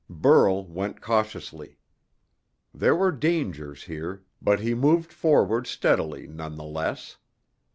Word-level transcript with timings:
Burl 0.09 0.65
went 0.65 0.99
cautiously. 0.99 1.77
There 2.73 2.95
were 2.95 3.11
dangers 3.11 3.83
here, 3.83 4.23
but 4.41 4.59
he 4.59 4.73
moved 4.73 5.13
forward 5.13 5.67
steadily, 5.67 6.25
none 6.25 6.55
the 6.55 6.63
less. 6.63 7.17